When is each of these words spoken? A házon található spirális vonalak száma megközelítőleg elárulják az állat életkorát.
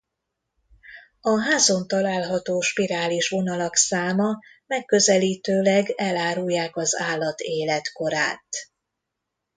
A 1.21 1.39
házon 1.41 1.87
található 1.87 2.61
spirális 2.61 3.29
vonalak 3.29 3.75
száma 3.75 4.39
megközelítőleg 4.67 5.89
elárulják 5.95 6.75
az 6.75 6.95
állat 7.01 7.39
életkorát. 7.39 8.47